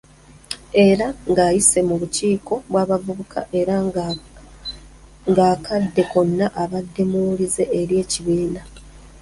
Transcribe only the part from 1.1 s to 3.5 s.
ng'ayise mu bukiiko bw’abavubuka